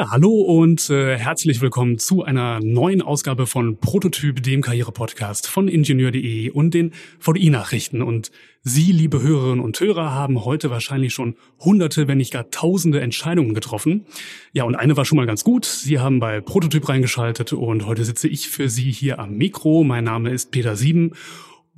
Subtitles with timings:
[0.00, 5.68] Ja, hallo und äh, herzlich willkommen zu einer neuen Ausgabe von Prototyp, dem Karriere-Podcast von
[5.68, 8.00] Ingenieur.de und den VDI-Nachrichten.
[8.00, 8.30] Und
[8.62, 13.52] Sie, liebe Hörerinnen und Hörer, haben heute wahrscheinlich schon hunderte, wenn nicht gar tausende Entscheidungen
[13.52, 14.06] getroffen.
[14.54, 15.66] Ja, und eine war schon mal ganz gut.
[15.66, 19.84] Sie haben bei Prototyp reingeschaltet und heute sitze ich für Sie hier am Mikro.
[19.84, 21.12] Mein Name ist Peter Sieben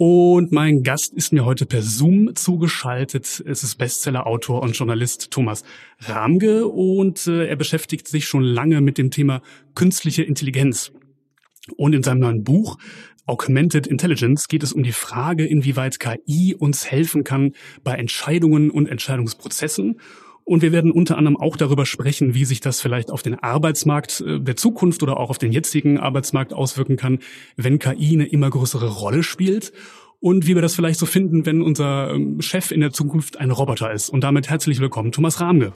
[0.05, 3.41] und mein Gast ist mir heute per Zoom zugeschaltet.
[3.47, 5.63] Es ist Bestseller-Autor und Journalist Thomas
[6.01, 9.43] Ramge und äh, er beschäftigt sich schon lange mit dem Thema
[9.77, 10.91] künstliche Intelligenz.
[11.77, 12.79] Und in seinem neuen Buch
[13.27, 17.53] Augmented Intelligence geht es um die Frage, inwieweit KI uns helfen kann
[17.85, 20.01] bei Entscheidungen und Entscheidungsprozessen
[20.45, 24.21] und wir werden unter anderem auch darüber sprechen, wie sich das vielleicht auf den Arbeitsmarkt
[24.21, 27.19] äh, der Zukunft oder auch auf den jetzigen Arbeitsmarkt auswirken kann,
[27.57, 29.73] wenn KI eine immer größere Rolle spielt.
[30.21, 33.51] Und wie wir das vielleicht so finden, wenn unser ähm, Chef in der Zukunft ein
[33.51, 34.09] Roboter ist.
[34.09, 35.73] Und damit herzlich willkommen, Thomas Rahmge.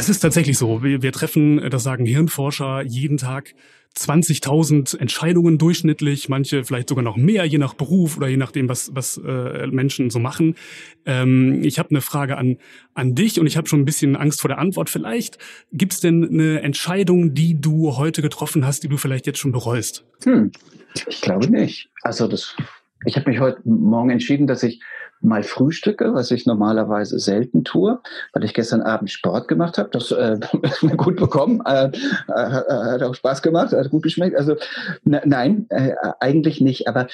[0.00, 0.82] Es ist tatsächlich so.
[0.82, 3.54] Wir, wir treffen, das sagen Hirnforscher, jeden Tag
[3.98, 8.94] 20.000 Entscheidungen durchschnittlich, manche vielleicht sogar noch mehr, je nach Beruf oder je nachdem, was,
[8.94, 10.54] was äh, Menschen so machen.
[11.04, 12.56] Ähm, ich habe eine Frage an,
[12.94, 14.88] an dich und ich habe schon ein bisschen Angst vor der Antwort.
[14.88, 15.36] Vielleicht
[15.72, 19.52] gibt es denn eine Entscheidung, die du heute getroffen hast, die du vielleicht jetzt schon
[19.52, 20.06] bereust?
[20.24, 20.50] Hm,
[21.08, 21.90] ich glaube nicht.
[22.02, 22.56] Also das,
[23.04, 24.80] ich habe mich heute Morgen entschieden, dass ich
[25.20, 28.00] mal frühstücke, was ich normalerweise selten tue,
[28.32, 29.90] weil ich gestern Abend Sport gemacht habe.
[29.92, 30.38] Das äh,
[30.96, 34.36] gut bekommen, äh, äh, hat auch Spaß gemacht, hat gut geschmeckt.
[34.36, 34.56] Also
[35.04, 36.88] ne, nein, äh, eigentlich nicht.
[36.88, 37.08] Aber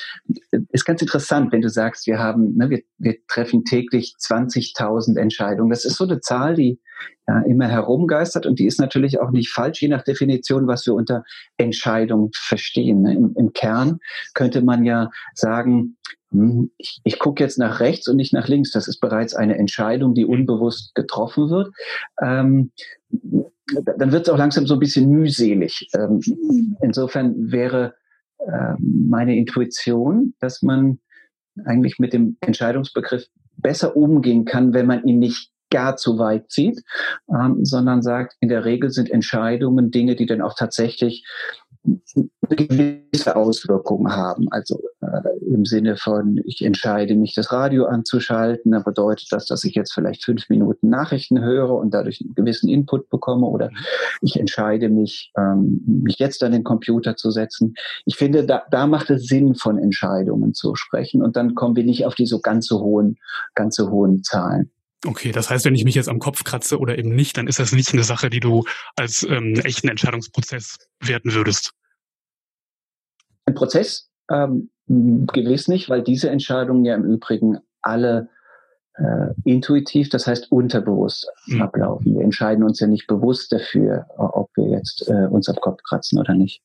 [0.70, 5.70] ist ganz interessant, wenn du sagst, wir haben, ne, wir, wir treffen täglich 20.000 Entscheidungen.
[5.70, 6.80] Das ist so eine Zahl, die
[7.26, 10.94] ja, immer herumgeistert und die ist natürlich auch nicht falsch, je nach Definition, was wir
[10.94, 11.24] unter
[11.56, 13.02] Entscheidung verstehen.
[13.02, 13.14] Ne?
[13.14, 13.98] Im, Im Kern
[14.34, 15.96] könnte man ja sagen,
[16.30, 18.70] hm, ich, ich gucke jetzt nach rechts und nicht nach links.
[18.70, 21.72] Das ist bereits eine Entscheidung, die unbewusst getroffen wird.
[22.22, 22.70] Ähm,
[23.98, 25.88] dann wird es auch langsam so ein bisschen mühselig.
[25.94, 26.20] Ähm,
[26.80, 27.94] insofern wäre
[28.38, 30.98] äh, meine Intuition, dass man
[31.64, 36.82] eigentlich mit dem Entscheidungsbegriff besser umgehen kann, wenn man ihn nicht gar zu weit zieht,
[37.28, 41.24] ähm, sondern sagt, in der Regel sind Entscheidungen Dinge, die dann auch tatsächlich
[42.48, 44.46] gewisse Auswirkungen haben.
[44.50, 49.64] Also äh, im Sinne von, ich entscheide mich, das Radio anzuschalten, dann bedeutet das, dass
[49.64, 53.70] ich jetzt vielleicht fünf Minuten Nachrichten höre und dadurch einen gewissen Input bekomme oder
[54.20, 57.74] ich entscheide mich, ähm, mich jetzt an den Computer zu setzen.
[58.04, 61.84] Ich finde, da, da macht es Sinn, von Entscheidungen zu sprechen und dann kommen wir
[61.84, 63.16] nicht auf die so ganz so hohen,
[63.54, 64.70] ganz so hohen Zahlen.
[65.04, 67.58] Okay, das heißt, wenn ich mich jetzt am Kopf kratze oder eben nicht, dann ist
[67.58, 68.64] das nicht eine Sache, die du
[68.96, 71.72] als ähm, echten Entscheidungsprozess werten würdest.
[73.44, 78.28] Ein Prozess ähm, gewiss nicht, weil diese Entscheidungen ja im Übrigen alle
[78.94, 81.62] äh, intuitiv, das heißt unterbewusst mhm.
[81.62, 82.14] ablaufen.
[82.14, 86.18] Wir entscheiden uns ja nicht bewusst dafür, ob wir jetzt äh, uns am Kopf kratzen
[86.18, 86.62] oder nicht.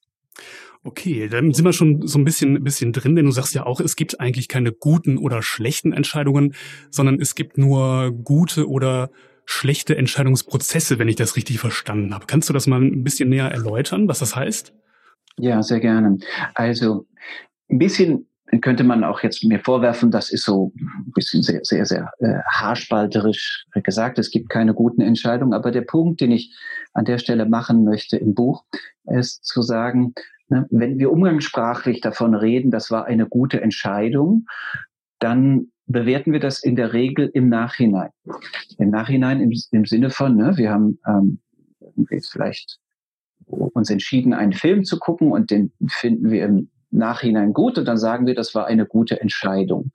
[0.84, 3.66] Okay, dann sind wir schon so ein bisschen, ein bisschen drin, denn du sagst ja
[3.66, 6.56] auch, es gibt eigentlich keine guten oder schlechten Entscheidungen,
[6.90, 9.12] sondern es gibt nur gute oder
[9.46, 12.26] schlechte Entscheidungsprozesse, wenn ich das richtig verstanden habe.
[12.26, 14.74] Kannst du das mal ein bisschen näher erläutern, was das heißt?
[15.38, 16.18] Ja, sehr gerne.
[16.56, 17.06] Also
[17.70, 18.28] ein bisschen
[18.60, 22.40] könnte man auch jetzt mir vorwerfen, das ist so ein bisschen sehr, sehr, sehr äh,
[22.52, 24.20] haarspalterisch gesagt.
[24.20, 25.54] Es gibt keine guten Entscheidungen.
[25.54, 26.54] Aber der Punkt, den ich
[26.94, 28.66] an der Stelle machen möchte im Buch,
[29.06, 30.14] ist zu sagen,
[30.70, 34.46] wenn wir umgangssprachlich davon reden, das war eine gute Entscheidung,
[35.20, 38.10] dann bewerten wir das in der Regel im Nachhinein.
[38.78, 41.40] Im Nachhinein im, im Sinne von, ne, wir haben ähm,
[42.32, 42.80] vielleicht
[43.46, 47.98] uns entschieden, einen Film zu gucken und den finden wir im Nachhinein gut und dann
[47.98, 49.92] sagen wir, das war eine gute Entscheidung.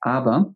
[0.00, 0.54] Aber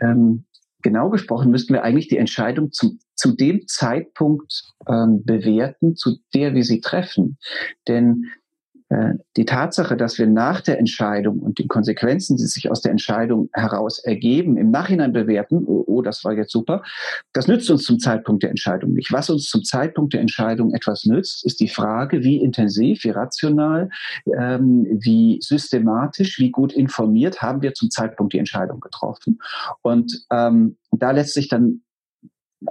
[0.00, 0.44] ähm,
[0.82, 6.54] genau gesprochen müssten wir eigentlich die Entscheidung zum, zu dem Zeitpunkt ähm, bewerten, zu der
[6.54, 7.38] wir sie treffen.
[7.88, 8.26] Denn
[9.36, 13.48] die Tatsache, dass wir nach der Entscheidung und die Konsequenzen, die sich aus der Entscheidung
[13.52, 16.82] heraus ergeben, im Nachhinein bewerten, oh, oh, das war jetzt super,
[17.32, 19.12] das nützt uns zum Zeitpunkt der Entscheidung nicht.
[19.12, 23.90] Was uns zum Zeitpunkt der Entscheidung etwas nützt, ist die Frage, wie intensiv, wie rational,
[24.38, 29.40] ähm, wie systematisch, wie gut informiert haben wir zum Zeitpunkt die Entscheidung getroffen.
[29.82, 31.82] Und ähm, da lässt sich dann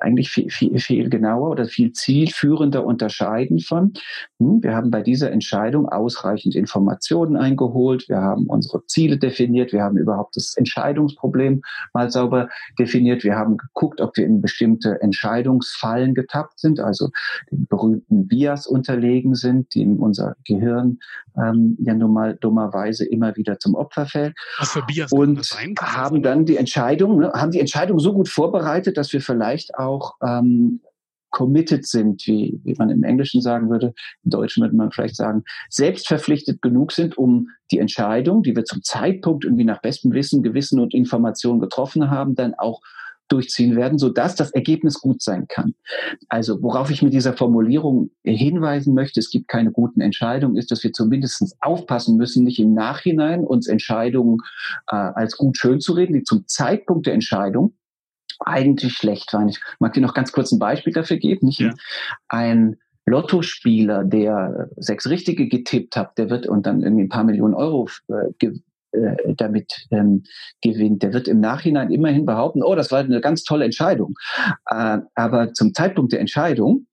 [0.02, 3.94] eigentlich viel, viel, viel genauer oder viel zielführender unterscheiden von,
[4.40, 9.84] hm, wir haben bei dieser Entscheidung ausreichend Informationen eingeholt, wir haben unsere Ziele definiert, wir
[9.84, 11.62] haben überhaupt das Entscheidungsproblem
[11.94, 12.50] mal sauber
[12.80, 17.10] definiert, wir haben geguckt, ob wir in bestimmte Entscheidungsfallen getappt sind, also
[17.52, 21.00] den berühmten Bias unterlegen sind, die in unser Gehirn
[21.38, 24.36] ähm, ja nun mal dummerweise immer wieder zum Opfer fällt.
[24.60, 25.40] Was für Bias und
[25.82, 30.16] haben dann die Entscheidung, ne, haben die Entscheidung so gut vorbereitet, dass wir vielleicht auch
[30.24, 30.82] ähm,
[31.36, 33.94] committed sind, wie, wie man im Englischen sagen würde,
[34.24, 38.82] im Deutschen würde man vielleicht sagen, selbstverpflichtet genug sind, um die Entscheidung, die wir zum
[38.84, 42.80] Zeitpunkt irgendwie nach bestem Wissen, Gewissen und Information getroffen haben, dann auch
[43.28, 45.74] durchziehen werden, so dass das Ergebnis gut sein kann.
[46.30, 50.84] Also worauf ich mit dieser Formulierung hinweisen möchte, es gibt keine guten Entscheidungen, ist, dass
[50.84, 54.40] wir zumindest aufpassen müssen, nicht im Nachhinein uns Entscheidungen
[54.88, 57.74] äh, als gut schön zu reden, die zum Zeitpunkt der Entscheidung
[58.40, 59.50] eigentlich schlecht waren.
[59.50, 61.48] Ich mag dir noch ganz kurz ein Beispiel dafür geben.
[61.48, 61.62] Nicht?
[61.62, 61.74] Ja.
[62.28, 67.54] Ein Lottospieler, der sechs Richtige getippt hat, der wird und dann irgendwie ein paar Millionen
[67.54, 68.50] Euro äh,
[68.96, 70.24] äh, damit ähm,
[70.62, 71.04] gewinnt.
[71.04, 74.16] Der wird im Nachhinein immerhin behaupten, oh, das war eine ganz tolle Entscheidung.
[74.70, 76.88] Äh, aber zum Zeitpunkt der Entscheidung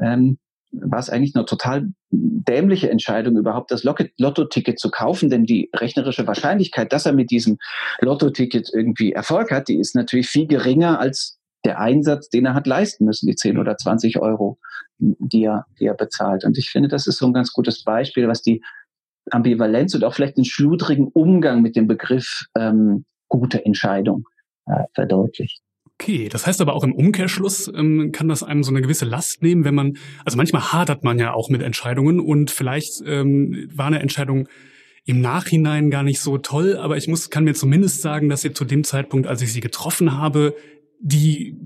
[0.00, 0.38] ähm,
[0.72, 6.26] war es eigentlich eine total dämliche Entscheidung, überhaupt das Lotto-Ticket zu kaufen, denn die rechnerische
[6.26, 7.58] Wahrscheinlichkeit, dass er mit diesem
[8.00, 12.66] Lotto-Ticket irgendwie Erfolg hat, die ist natürlich viel geringer als der Einsatz, den er hat
[12.66, 14.58] leisten müssen, die 10 oder 20 Euro,
[14.98, 16.44] die er, die er bezahlt.
[16.44, 18.62] Und ich finde, das ist so ein ganz gutes Beispiel, was die
[19.32, 24.26] Ambivalenz und auch vielleicht den schludrigen Umgang mit dem Begriff ähm, gute Entscheidung
[24.66, 25.62] äh, verdeutlicht.
[26.00, 29.42] Okay, das heißt aber auch im Umkehrschluss ähm, kann das einem so eine gewisse Last
[29.42, 33.86] nehmen, wenn man, also manchmal hadert man ja auch mit Entscheidungen und vielleicht ähm, war
[33.86, 34.48] eine Entscheidung
[35.04, 38.52] im Nachhinein gar nicht so toll, aber ich muss, kann mir zumindest sagen, dass sie
[38.52, 40.54] zu dem Zeitpunkt, als ich sie getroffen habe,
[41.00, 41.56] die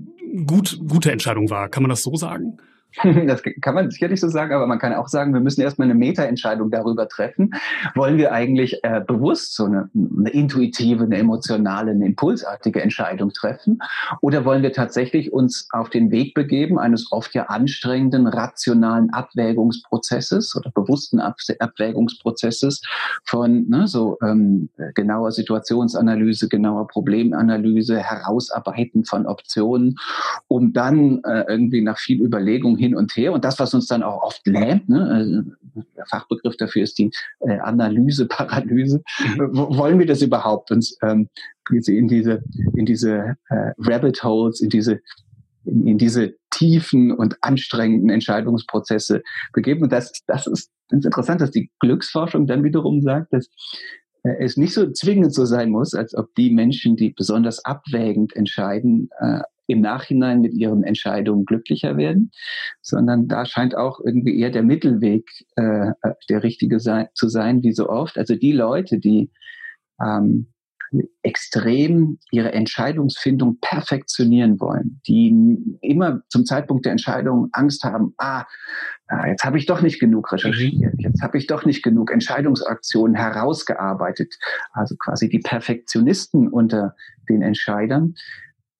[0.45, 1.69] gut, gute Entscheidung war.
[1.69, 2.57] Kann man das so sagen?
[3.25, 5.95] Das kann man sicherlich so sagen, aber man kann auch sagen, wir müssen erstmal eine
[5.95, 7.51] Meta-Entscheidung darüber treffen.
[7.95, 13.79] Wollen wir eigentlich äh, bewusst so eine, eine, intuitive, eine emotionale, eine impulsartige Entscheidung treffen?
[14.21, 20.55] Oder wollen wir tatsächlich uns auf den Weg begeben eines oft ja anstrengenden, rationalen Abwägungsprozesses
[20.55, 22.81] oder bewussten Ab Abwägungsprozesses
[23.23, 29.97] von ne, so ähm, genauer Situationsanalyse, genauer Problemanalyse, Herausarbeiten von Optionen,
[30.47, 33.33] um dann äh, irgendwie nach viel Überlegung hin und her.
[33.33, 35.41] Und das, was uns dann auch oft lähmt, ne, also
[35.97, 39.01] der Fachbegriff dafür ist die äh, Analyse, Paralyse.
[39.37, 39.49] Mhm.
[39.53, 41.29] Wollen wir das überhaupt uns ähm,
[41.69, 42.43] in diese,
[42.75, 45.01] in diese äh, Rabbit Holes, in diese
[45.65, 49.81] in, in diese tiefen und anstrengenden Entscheidungsprozesse begeben.
[49.81, 53.49] Und das, das ist interessant, dass die Glücksforschung dann wiederum sagt, dass
[54.23, 58.35] äh, es nicht so zwingend so sein muss, als ob die Menschen, die besonders abwägend
[58.35, 62.31] entscheiden, äh, im Nachhinein mit ihren Entscheidungen glücklicher werden,
[62.81, 65.91] sondern da scheint auch irgendwie eher der Mittelweg äh,
[66.29, 68.17] der richtige sein, zu sein, wie so oft.
[68.17, 69.31] Also die Leute, die
[70.01, 70.47] ähm,
[71.23, 75.33] extrem ihre Entscheidungsfindung perfektionieren wollen, die
[75.81, 78.45] immer zum Zeitpunkt der Entscheidung Angst haben, ah,
[79.07, 80.99] ah jetzt habe ich doch nicht genug recherchiert, mhm.
[80.99, 84.35] jetzt habe ich doch nicht genug Entscheidungsaktionen herausgearbeitet.
[84.71, 86.95] Also quasi die Perfektionisten unter
[87.29, 88.15] den Entscheidern,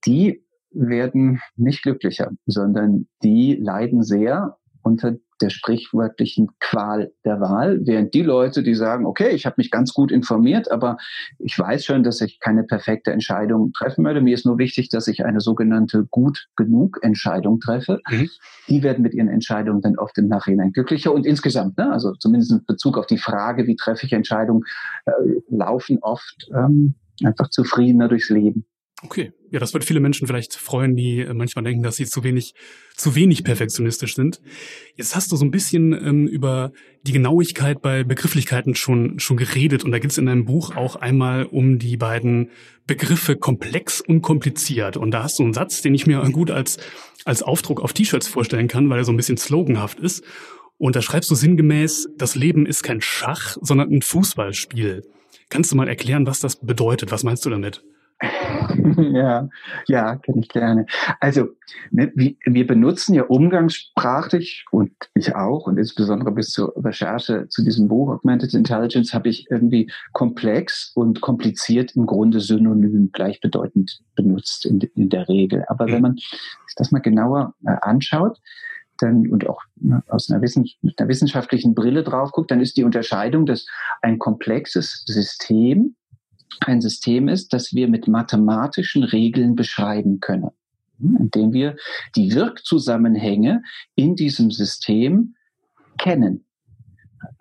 [0.05, 0.44] die
[0.75, 8.22] werden nicht glücklicher, sondern die leiden sehr unter der sprichwörtlichen Qual der Wahl, während die
[8.22, 10.98] Leute, die sagen, okay, ich habe mich ganz gut informiert, aber
[11.39, 14.22] ich weiß schon, dass ich keine perfekte Entscheidung treffen werde.
[14.22, 18.00] Mir ist nur wichtig, dass ich eine sogenannte gut genug Entscheidung treffe.
[18.10, 18.30] Mhm.
[18.69, 22.51] Die werden mit ihren Entscheidungen dann oft im Nachhinein glücklicher und insgesamt, ne, also zumindest
[22.51, 24.63] in Bezug auf die Frage, wie treffe ich Entscheidungen,
[25.05, 25.12] äh,
[25.50, 28.65] laufen oft ähm, einfach zufriedener durchs Leben.
[29.03, 32.25] Okay, ja, das wird viele Menschen vielleicht freuen, die äh, manchmal denken, dass sie zu
[32.25, 32.55] wenig,
[32.93, 34.41] zu wenig perfektionistisch sind.
[34.95, 39.85] Jetzt hast du so ein bisschen ähm, über die Genauigkeit bei Begrifflichkeiten schon schon geredet
[39.85, 42.50] und da geht es in deinem Buch auch einmal um die beiden
[42.85, 46.77] Begriffe komplex und kompliziert und da hast du einen Satz, den ich mir gut als
[47.24, 50.21] als Aufdruck auf T-Shirts vorstellen kann, weil er so ein bisschen sloganhaft ist.
[50.77, 55.03] Und da schreibst du sinngemäß: Das Leben ist kein Schach, sondern ein Fußballspiel.
[55.50, 57.12] Kannst du mal erklären, was das bedeutet?
[57.12, 57.85] Was meinst du damit?
[58.98, 59.50] ja,
[59.88, 60.86] ja, kenne ich gerne.
[61.19, 61.50] Also,
[61.91, 67.63] ne, wir, wir benutzen ja umgangssprachlich und ich auch und insbesondere bis zur Recherche zu
[67.63, 74.65] diesem Buch Augmented Intelligence habe ich irgendwie komplex und kompliziert im Grunde synonym gleichbedeutend benutzt
[74.65, 75.65] in, in der Regel.
[75.67, 76.01] Aber wenn mhm.
[76.01, 78.39] man sich das mal genauer äh, anschaut,
[78.98, 83.45] dann und auch ne, aus einer, einer wissenschaftlichen Brille drauf guckt, dann ist die Unterscheidung,
[83.45, 83.65] dass
[84.01, 85.95] ein komplexes System
[86.62, 90.51] ein System ist, das wir mit mathematischen Regeln beschreiben können.
[91.00, 91.75] indem wir
[92.15, 93.63] die Wirkzusammenhänge
[93.95, 95.35] in diesem System
[95.97, 96.45] kennen.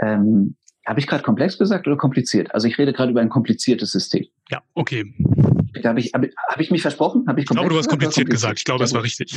[0.00, 0.56] Ähm,
[0.86, 2.54] habe ich gerade komplex gesagt oder kompliziert?
[2.54, 4.26] Also ich rede gerade über ein kompliziertes System.
[4.50, 5.14] Ja, okay.
[5.84, 7.24] Habe ich, hab, hab ich mich versprochen?
[7.26, 8.58] Hab ich, ich glaube, du hast kompliziert, kompliziert gesagt.
[8.58, 9.34] Ich glaube, das war richtig.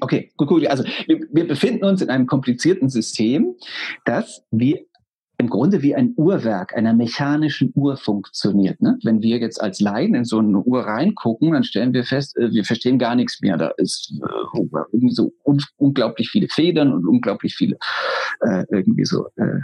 [0.00, 0.66] Okay, gut, gut.
[0.66, 3.54] Also wir, wir befinden uns in einem komplizierten System,
[4.04, 4.80] das wir
[5.40, 8.82] im Grunde wie ein Uhrwerk einer mechanischen Uhr funktioniert.
[8.82, 8.98] Ne?
[9.02, 12.52] Wenn wir jetzt als Laien in so eine Uhr reingucken, dann stellen wir fest, äh,
[12.52, 13.56] wir verstehen gar nichts mehr.
[13.56, 14.58] Da ist äh,
[14.92, 17.78] irgendwie so un unglaublich viele Federn und unglaublich viele
[18.42, 19.60] äh, irgendwie so äh,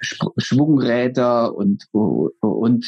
[0.00, 2.86] Schwungräder und und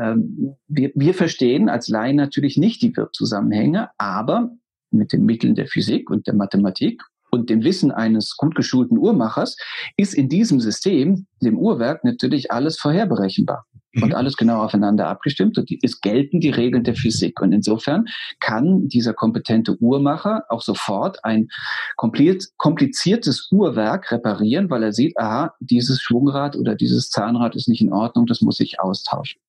[0.00, 4.50] ähm, wir, wir verstehen als Laien natürlich nicht die Wirkzusammenhänge, aber
[4.90, 9.56] mit den Mitteln der Physik und der Mathematik und dem Wissen eines gut geschulten Uhrmachers
[9.96, 14.02] ist in diesem System, dem Uhrwerk, natürlich alles vorherberechenbar mhm.
[14.02, 17.40] und alles genau aufeinander abgestimmt und es gelten die Regeln der Physik.
[17.40, 18.06] Und insofern
[18.40, 21.48] kann dieser kompetente Uhrmacher auch sofort ein
[21.96, 27.92] kompliziertes Uhrwerk reparieren, weil er sieht, aha, dieses Schwungrad oder dieses Zahnrad ist nicht in
[27.92, 29.40] Ordnung, das muss ich austauschen.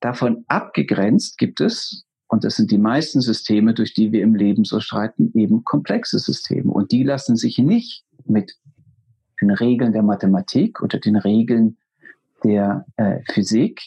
[0.00, 4.64] Davon abgegrenzt gibt es und das sind die meisten Systeme, durch die wir im Leben
[4.64, 6.70] so streiten, eben komplexe Systeme.
[6.70, 8.56] Und die lassen sich nicht mit
[9.40, 11.76] den Regeln der Mathematik oder den Regeln
[12.44, 13.82] der äh, Physik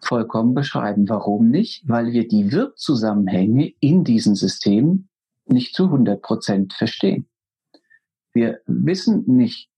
[0.00, 1.08] vollkommen beschreiben.
[1.08, 1.88] Warum nicht?
[1.88, 5.08] Weil wir die Wirkzusammenhänge in diesen Systemen
[5.46, 7.28] nicht zu 100 Prozent verstehen.
[8.32, 9.70] Wir wissen nicht,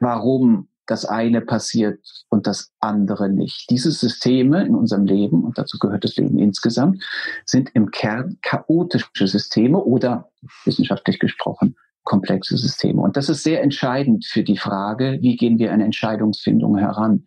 [0.00, 3.70] warum das eine passiert und das andere nicht.
[3.70, 7.02] Diese Systeme in unserem Leben, und dazu gehört das Leben insgesamt,
[7.44, 10.30] sind im Kern chaotische Systeme oder
[10.64, 11.76] wissenschaftlich gesprochen
[12.06, 13.02] komplexe Systeme.
[13.02, 17.26] Und das ist sehr entscheidend für die Frage, wie gehen wir an Entscheidungsfindung heran.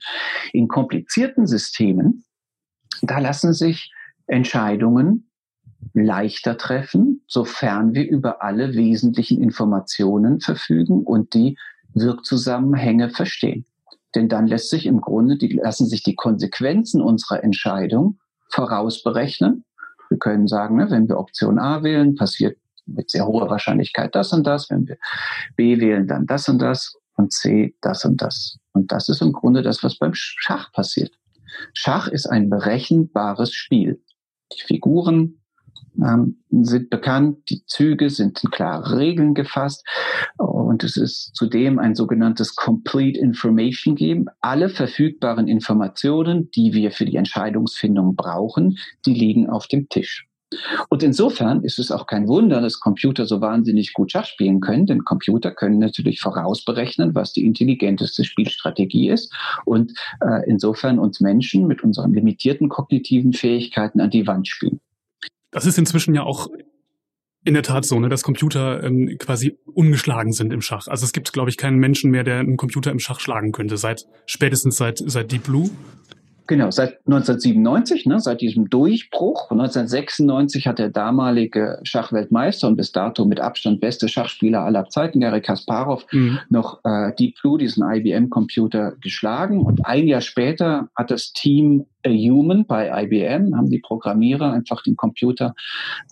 [0.53, 2.23] In komplizierten Systemen,
[3.03, 3.93] da lassen sich
[4.25, 5.29] Entscheidungen
[5.93, 11.57] leichter treffen, sofern wir über alle wesentlichen Informationen verfügen und die
[11.93, 13.65] Wirkzusammenhänge verstehen.
[14.15, 18.19] Denn dann lässt sich im Grunde, die, lassen sich die Konsequenzen unserer Entscheidung
[18.49, 19.65] vorausberechnen.
[20.09, 24.33] Wir können sagen, ne, wenn wir Option A wählen, passiert mit sehr hoher Wahrscheinlichkeit das
[24.33, 24.69] und das.
[24.69, 24.97] Wenn wir
[25.55, 28.57] B wählen, dann das und das und C das und das.
[28.73, 31.11] Und das ist im Grunde das, was beim Schach passiert.
[31.73, 34.01] Schach ist ein berechenbares Spiel.
[34.53, 35.38] Die Figuren
[35.97, 39.85] ähm, sind bekannt, die Züge sind in klare Regeln gefasst
[40.37, 44.29] und es ist zudem ein sogenanntes Complete Information Game.
[44.41, 50.29] Alle verfügbaren Informationen, die wir für die Entscheidungsfindung brauchen, die liegen auf dem Tisch.
[50.89, 54.87] Und insofern ist es auch kein Wunder, dass Computer so wahnsinnig gut Schach spielen können,
[54.87, 59.31] denn Computer können natürlich vorausberechnen, was die intelligenteste Spielstrategie ist
[59.65, 64.79] und äh, insofern uns Menschen mit unseren limitierten kognitiven Fähigkeiten an die Wand spielen.
[65.51, 66.47] Das ist inzwischen ja auch
[67.45, 70.87] in der Tat so, ne, dass Computer ähm, quasi ungeschlagen sind im Schach.
[70.87, 73.77] Also es gibt, glaube ich, keinen Menschen mehr, der einen Computer im Schach schlagen könnte,
[73.77, 75.69] seit spätestens seit seit Deep Blue.
[76.49, 79.51] Genau, seit 1997, ne, seit diesem Durchbruch.
[79.51, 85.41] 1996 hat der damalige Schachweltmeister und bis dato mit Abstand beste Schachspieler aller Zeiten, Gary
[85.41, 86.39] Kasparov, mhm.
[86.49, 89.61] noch äh, Deep Blue, diesen IBM-Computer, geschlagen.
[89.61, 94.81] Und ein Jahr später hat das Team A Human bei IBM, haben die Programmierer einfach
[94.81, 95.53] den Computer,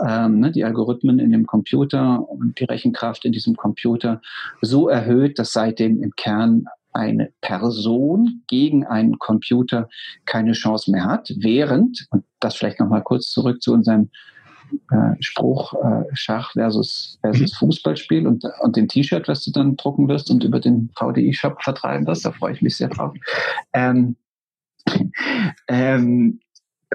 [0.06, 4.22] ähm, ne, die Algorithmen in dem Computer und die Rechenkraft in diesem Computer
[4.62, 9.90] so erhöht, dass seitdem im Kern eine Person gegen einen Computer
[10.26, 14.10] keine Chance mehr hat, während, und das vielleicht nochmal kurz zurück zu unserem
[14.92, 17.58] äh, Spruch äh, Schach versus, versus mhm.
[17.58, 22.06] Fußballspiel und, und dem T-Shirt, was du dann drucken wirst und über den VDI-Shop vertreiben
[22.08, 23.14] wirst, da freue ich mich sehr drauf.
[23.74, 24.16] Ähm,
[25.68, 26.40] ähm,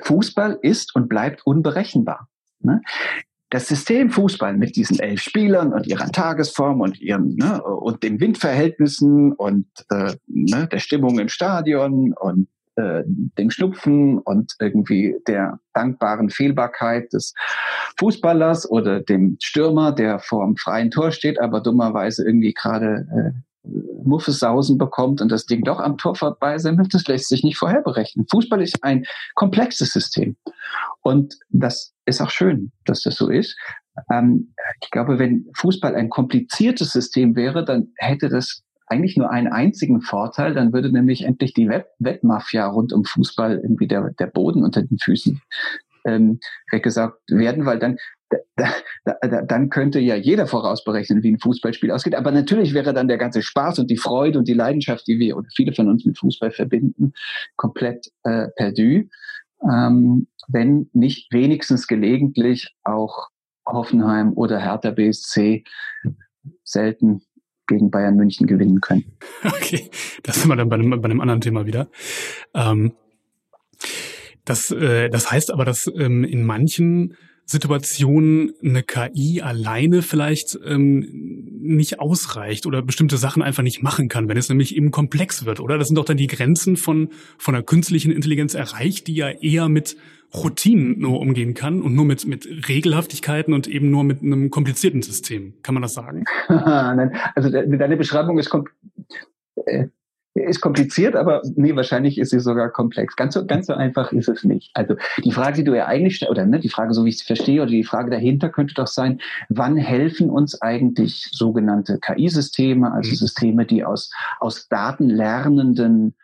[0.01, 2.29] Fußball ist und bleibt unberechenbar.
[2.61, 2.81] Ne?
[3.53, 8.19] Das System Fußball mit diesen elf Spielern und ihrer Tagesform und ihren ne, und den
[8.19, 15.61] Windverhältnissen und äh, ne, der Stimmung im Stadion und äh, dem Schnupfen und irgendwie der
[15.75, 17.35] dankbaren Fehlbarkeit des
[17.99, 23.69] Fußballers oder dem Stürmer, der vor dem freien Tor steht, aber dummerweise irgendwie gerade äh,
[24.03, 28.27] Muffesausen bekommt und das Ding doch am Tor vorbeisemmelt, das lässt sich nicht vorher berechnen.
[28.31, 29.05] Fußball ist ein
[29.35, 30.37] komplexes System.
[31.03, 33.57] Und das ist auch schön, dass das so ist.
[34.11, 39.49] Ähm, ich glaube, wenn Fußball ein kompliziertes System wäre, dann hätte das eigentlich nur einen
[39.49, 44.65] einzigen Vorteil, dann würde nämlich endlich die Wettmafia rund um Fußball irgendwie der, der Boden
[44.65, 45.41] unter den Füßen
[46.05, 46.41] ähm,
[46.71, 47.97] gesagt werden, weil dann
[48.57, 48.73] da,
[49.05, 52.15] da, dann könnte ja jeder vorausberechnen, wie ein Fußballspiel ausgeht.
[52.15, 55.37] Aber natürlich wäre dann der ganze Spaß und die Freude und die Leidenschaft, die wir
[55.37, 57.13] oder viele von uns mit Fußball verbinden,
[57.57, 59.09] komplett äh, perdu,
[59.71, 63.29] ähm, wenn nicht wenigstens gelegentlich auch
[63.67, 65.65] Hoffenheim oder Hertha BSC
[66.65, 67.23] selten
[67.67, 69.05] gegen Bayern München gewinnen können.
[69.45, 69.91] Okay,
[70.23, 71.89] das sind wir dann bei einem, bei einem anderen Thema wieder.
[72.55, 72.93] Ähm,
[74.45, 77.17] das, äh, das heißt aber, dass ähm, in manchen
[77.53, 81.07] Situationen eine KI alleine vielleicht ähm,
[81.61, 85.61] nicht ausreicht oder bestimmte Sachen einfach nicht machen kann, wenn es nämlich eben komplex wird,
[85.61, 85.79] oder?
[85.79, 89.69] Das sind doch dann die Grenzen von, von der künstlichen Intelligenz erreicht, die ja eher
[89.69, 89.97] mit
[90.35, 95.03] Routinen nur umgehen kann und nur mit, mit Regelhaftigkeiten und eben nur mit einem komplizierten
[95.03, 95.55] System.
[95.63, 96.25] Kann man das sagen?
[96.49, 98.51] Nein, also deine Beschreibung ist,
[99.67, 99.89] äh,
[100.35, 103.17] ist kompliziert, aber nee, wahrscheinlich ist sie sogar komplex.
[103.17, 104.71] Ganz so, ganz so einfach ist es nicht.
[104.75, 107.19] Also die Frage, die du ja eigentlich stellst, oder ne, die Frage, so wie ich
[107.19, 109.21] sie verstehe, oder die Frage dahinter könnte doch sein,
[109.51, 113.17] wann helfen uns eigentlich sogenannte KI-Systeme, also mhm.
[113.17, 114.11] Systeme, die aus,
[114.41, 116.15] aus datenlernenden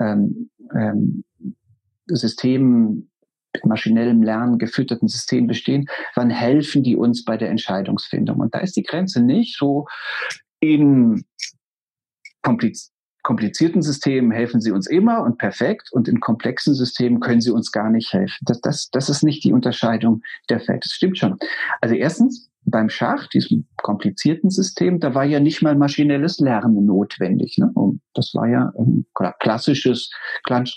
[0.00, 1.24] ähm, ähm,
[2.06, 3.10] Systemen
[3.52, 8.38] mit maschinellem Lernen gefütterten Systemen bestehen, wann helfen die uns bei der Entscheidungsfindung?
[8.38, 9.86] Und da ist die Grenze nicht so
[10.60, 11.24] in
[12.42, 12.92] kompliz
[13.28, 17.72] komplizierten Systemen helfen sie uns immer und perfekt und in komplexen Systemen können sie uns
[17.72, 18.38] gar nicht helfen.
[18.40, 20.78] Das, das, das ist nicht die Unterscheidung der Fälle.
[20.82, 21.36] Das stimmt schon.
[21.82, 27.58] Also erstens, beim Schach, diesem komplizierten System, da war ja nicht mal maschinelles Lernen notwendig.
[27.58, 27.70] Ne?
[27.74, 29.04] Und das war ja ein
[29.40, 30.10] klassisches,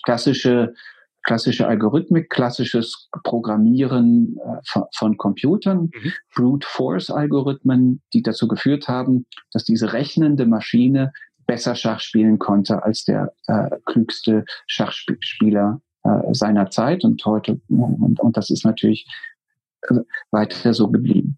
[0.03, 0.73] klassische
[1.23, 6.13] klassische Algorithmik, klassisches Programmieren äh, von, von, Computern, mhm.
[6.35, 11.13] Brute Force Algorithmen, die dazu geführt haben, dass diese rechnende Maschine
[11.51, 18.21] besser Schach spielen konnte als der äh, klügste Schachspieler äh, seiner Zeit und heute und,
[18.21, 19.05] und das ist natürlich
[19.81, 19.95] äh,
[20.31, 21.37] weiter so geblieben.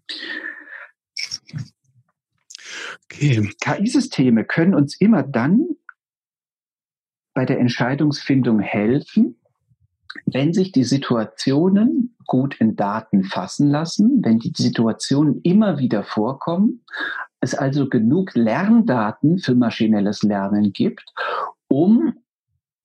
[3.06, 3.50] Okay.
[3.60, 5.66] KI-Systeme können uns immer dann
[7.34, 9.40] bei der Entscheidungsfindung helfen,
[10.26, 16.84] wenn sich die Situationen gut in Daten fassen lassen, wenn die Situationen immer wieder vorkommen,
[17.44, 21.04] es also genug Lerndaten für maschinelles Lernen gibt,
[21.68, 22.14] um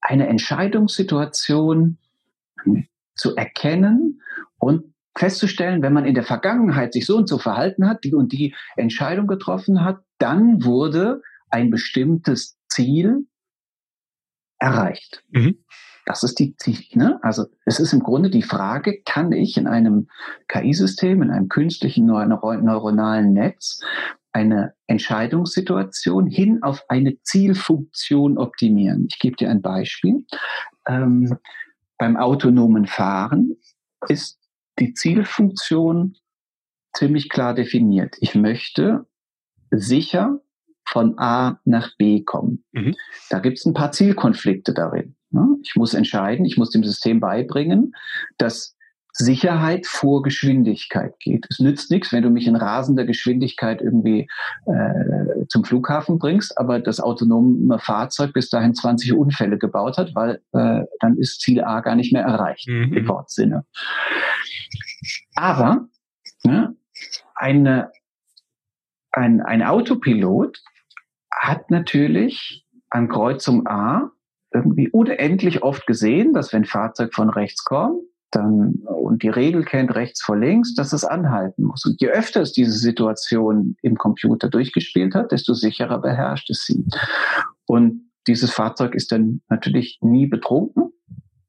[0.02, 1.98] eine Entscheidungssituation
[3.16, 4.22] zu erkennen
[4.58, 8.32] und festzustellen, wenn man in der Vergangenheit sich so und so verhalten hat, die und
[8.32, 13.26] die Entscheidung getroffen hat, dann wurde ein bestimmtes Ziel
[14.60, 15.24] erreicht.
[15.30, 15.58] Mhm.
[16.06, 16.56] Das ist die,
[16.94, 17.20] ne?
[17.22, 20.08] also es ist im Grunde die Frage, kann ich in einem
[20.48, 23.84] KI-System, in einem künstlichen neuronalen Netz
[24.32, 29.08] eine Entscheidungssituation hin auf eine Zielfunktion optimieren.
[29.10, 30.26] Ich gebe dir ein Beispiel.
[30.88, 31.38] Ähm,
[31.98, 33.58] beim autonomen Fahren
[34.08, 34.40] ist
[34.80, 36.16] die Zielfunktion
[36.94, 38.16] ziemlich klar definiert.
[38.20, 39.06] Ich möchte
[39.72, 40.40] sicher
[40.88, 42.64] von A nach B kommen.
[42.72, 42.96] Mhm.
[43.30, 45.16] Da gibt es ein paar Zielkonflikte darin.
[45.62, 47.94] Ich muss entscheiden, ich muss dem System beibringen,
[48.38, 48.76] dass
[49.14, 51.46] Sicherheit vor Geschwindigkeit geht.
[51.50, 54.30] Es nützt nichts, wenn du mich in rasender Geschwindigkeit irgendwie
[54.66, 60.42] äh, zum Flughafen bringst, aber das autonome Fahrzeug bis dahin 20 Unfälle gebaut hat, weil
[60.54, 62.94] äh, dann ist Ziel A gar nicht mehr erreicht, mhm.
[62.94, 63.66] im Wortsinne.
[65.36, 65.88] Aber
[66.44, 66.76] ne,
[67.36, 67.92] eine,
[69.12, 70.62] ein, ein Autopilot
[71.32, 74.12] hat natürlich an Kreuzung A
[74.52, 79.96] irgendwie unendlich oft gesehen, dass wenn Fahrzeug von rechts kommt, dann und die Regel kennt
[79.96, 81.86] rechts vor links, dass es anhalten muss.
[81.86, 86.86] Und je öfter es diese Situation im Computer durchgespielt hat, desto sicherer beherrscht es sie.
[87.66, 90.92] Und dieses Fahrzeug ist dann natürlich nie betrunken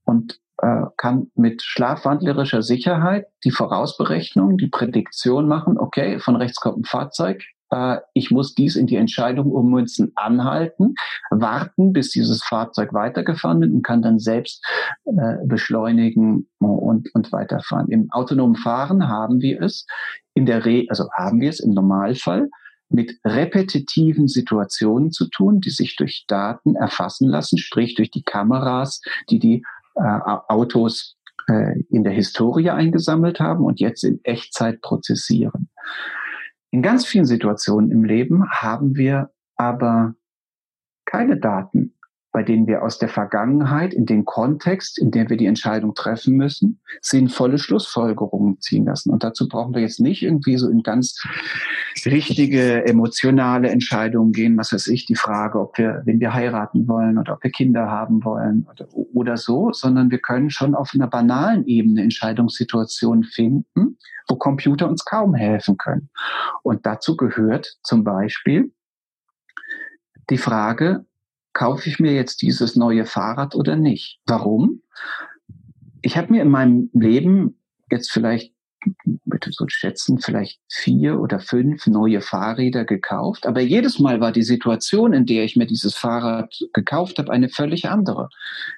[0.04, 6.78] und äh, kann mit schlafwandlerischer Sicherheit die Vorausberechnung, die Prädiktion machen, okay, von rechts kommt
[6.78, 10.94] ein Fahrzeug, äh, ich muss dies in die Entscheidung ummünzen, anhalten,
[11.30, 14.64] warten, bis dieses Fahrzeug weitergefahren wird und kann dann selbst
[15.04, 17.88] äh, beschleunigen und, und weiterfahren.
[17.88, 19.86] Im autonomen Fahren haben wir es
[20.34, 22.48] in der Re also haben wir es im Normalfall
[22.88, 29.00] mit repetitiven Situationen zu tun, die sich durch Daten erfassen lassen, sprich durch die Kameras,
[29.30, 29.62] die die
[29.94, 30.02] äh,
[30.48, 31.16] Autos
[31.48, 35.68] äh, in der Historie eingesammelt haben und jetzt in Echtzeit prozessieren.
[36.72, 40.14] In ganz vielen Situationen im Leben haben wir aber
[41.04, 41.98] keine Daten
[42.32, 46.36] bei denen wir aus der Vergangenheit in den Kontext, in dem wir die Entscheidung treffen
[46.36, 49.10] müssen, sinnvolle Schlussfolgerungen ziehen lassen.
[49.10, 51.20] Und dazu brauchen wir jetzt nicht irgendwie so in ganz
[52.06, 57.18] richtige emotionale Entscheidungen gehen, was weiß ich, die Frage, ob wir, wenn wir heiraten wollen
[57.18, 61.08] oder ob wir Kinder haben wollen oder, oder so, sondern wir können schon auf einer
[61.08, 66.10] banalen Ebene Entscheidungssituationen finden, wo Computer uns kaum helfen können.
[66.62, 68.72] Und dazu gehört zum Beispiel
[70.30, 71.04] die Frage,
[71.52, 74.20] kaufe ich mir jetzt dieses neue Fahrrad oder nicht?
[74.26, 74.82] Warum?
[76.02, 77.58] Ich habe mir in meinem Leben
[77.90, 78.54] jetzt vielleicht
[79.30, 83.46] bitte so schätzen, vielleicht vier oder fünf neue Fahrräder gekauft.
[83.46, 87.48] Aber jedes Mal war die Situation, in der ich mir dieses Fahrrad gekauft habe, eine
[87.48, 88.28] völlig andere.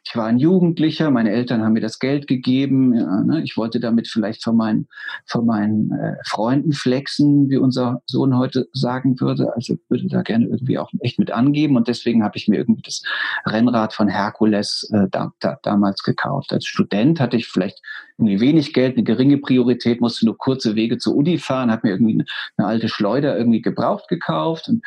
[0.05, 2.95] Ich war ein Jugendlicher, meine Eltern haben mir das Geld gegeben.
[2.95, 3.43] Ja, ne?
[3.43, 4.89] Ich wollte damit vielleicht von meinen,
[5.27, 9.53] von meinen äh, Freunden flexen, wie unser Sohn heute sagen würde.
[9.55, 11.77] Also würde da gerne irgendwie auch echt mit angeben.
[11.77, 13.03] Und deswegen habe ich mir irgendwie das
[13.47, 16.53] Rennrad von Herkules äh, da, da, damals gekauft.
[16.53, 17.81] Als Student hatte ich vielleicht
[18.19, 21.95] irgendwie wenig Geld, eine geringe Priorität, musste nur kurze Wege zur Uni fahren, habe mir
[21.95, 22.25] irgendwie
[22.57, 24.85] eine, alte Schleuder irgendwie gebraucht gekauft und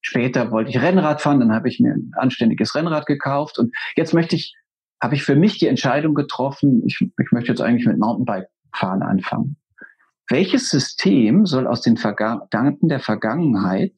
[0.00, 4.14] später wollte ich Rennrad fahren, dann habe ich mir ein anständiges Rennrad gekauft und jetzt
[4.14, 4.54] möchte ich,
[5.00, 9.02] habe ich für mich die Entscheidung getroffen, ich, ich möchte jetzt eigentlich mit Mountainbike fahren
[9.02, 9.56] anfangen.
[10.28, 13.92] Welches System soll aus den Daten der Vergangenheit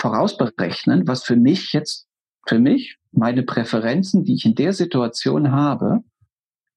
[0.00, 2.08] vorausberechnen, was für mich jetzt,
[2.46, 6.02] für mich, meine Präferenzen, die ich in der Situation habe,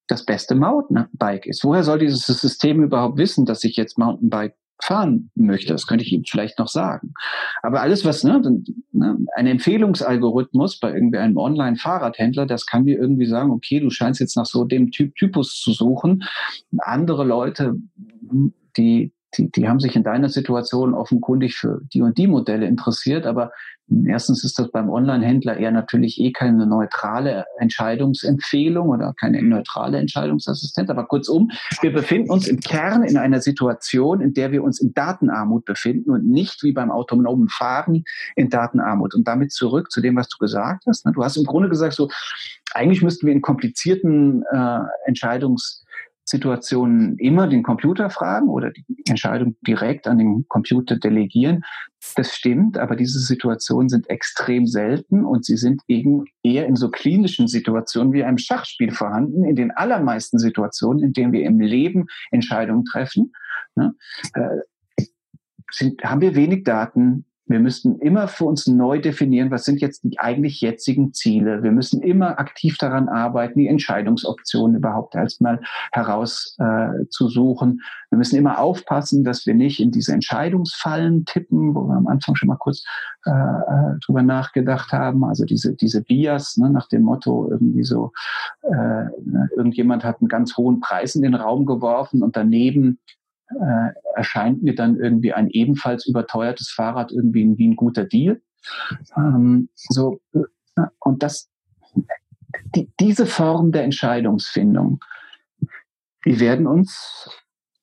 [0.08, 1.64] das beste Mountainbike ist.
[1.64, 5.74] Woher soll dieses System überhaupt wissen, dass ich jetzt Mountainbike fahren möchte?
[5.74, 7.14] Das könnte ich ihm vielleicht noch sagen.
[7.62, 8.42] Aber alles, was ne,
[8.92, 14.36] ne ein Empfehlungsalgorithmus bei irgendeinem Online-Fahrradhändler, das kann mir irgendwie sagen, okay, du scheinst jetzt
[14.36, 16.24] nach so dem Typ Typus zu suchen.
[16.80, 17.76] Andere Leute,
[18.78, 23.26] die die, die haben sich in deiner Situation offenkundig für die und die Modelle interessiert,
[23.26, 23.52] aber
[24.06, 30.90] erstens ist das beim Online-Händler eher natürlich eh keine neutrale Entscheidungsempfehlung oder keine neutrale Entscheidungsassistent.
[30.90, 34.94] Aber kurzum, wir befinden uns im Kern in einer Situation, in der wir uns in
[34.94, 38.04] Datenarmut befinden und nicht wie beim autonomen Fahren
[38.36, 39.16] in Datenarmut.
[39.16, 41.06] Und damit zurück zu dem, was du gesagt hast.
[41.06, 42.10] Du hast im Grunde gesagt, so
[42.74, 45.83] eigentlich müssten wir in komplizierten äh, Entscheidungs
[46.34, 51.64] Situationen immer den Computer fragen oder die Entscheidung direkt an den Computer delegieren.
[52.16, 56.90] Das stimmt, aber diese Situationen sind extrem selten und sie sind eben eher in so
[56.90, 59.46] klinischen Situationen wie einem Schachspiel vorhanden.
[59.46, 63.32] In den allermeisten Situationen, in denen wir im Leben Entscheidungen treffen,
[63.76, 63.94] ne,
[64.34, 65.06] äh,
[65.70, 70.04] sind, haben wir wenig Daten, wir müssten immer für uns neu definieren, was sind jetzt
[70.04, 71.62] die eigentlich jetzigen Ziele.
[71.62, 75.60] Wir müssen immer aktiv daran arbeiten, die Entscheidungsoptionen überhaupt erstmal
[75.92, 77.72] herauszusuchen.
[77.72, 82.08] Äh, wir müssen immer aufpassen, dass wir nicht in diese Entscheidungsfallen tippen, wo wir am
[82.08, 82.86] Anfang schon mal kurz
[83.26, 85.26] äh, äh drüber nachgedacht haben.
[85.26, 88.12] Also diese, diese Bias ne, nach dem Motto irgendwie so,
[88.64, 93.00] äh, ne, irgendjemand hat einen ganz hohen Preis in den Raum geworfen und daneben
[93.50, 98.42] äh, erscheint mir dann irgendwie ein ebenfalls überteuertes Fahrrad irgendwie wie ein guter Deal.
[99.18, 101.50] Ähm, so, äh, und das,
[102.76, 105.04] die, diese Form der Entscheidungsfindung,
[106.26, 107.30] die werden uns